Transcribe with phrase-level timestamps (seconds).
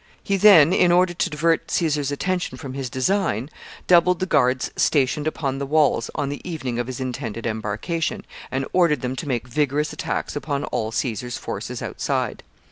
[0.23, 3.51] He then, in order to divert Caesar's attention from his design,
[3.85, 8.65] doubled the guards stationed upon the walls on the evening of his intended embarkation, and
[8.73, 12.41] ordered them to make vigorous attacks upon all Caesar's forces outside.